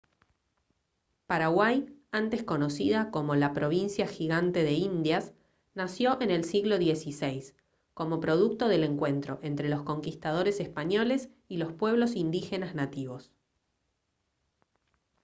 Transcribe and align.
paraguay 1.27 1.95
antes 2.11 2.41
conocida 2.43 3.11
como 3.11 3.35
«la 3.35 3.53
provincia 3.53 4.07
gigante 4.07 4.63
de 4.63 4.71
indias» 4.71 5.31
nació 5.75 6.19
en 6.21 6.31
el 6.31 6.43
siglo 6.43 6.77
xvi 6.77 7.53
como 7.93 8.19
producto 8.19 8.67
del 8.67 8.83
encuentro 8.83 9.37
entre 9.43 9.69
los 9.69 9.83
conquistadores 9.83 10.59
españoles 10.59 11.29
y 11.47 11.57
los 11.57 11.71
pueblos 11.73 12.15
indígenas 12.15 12.73
nativos 12.73 13.31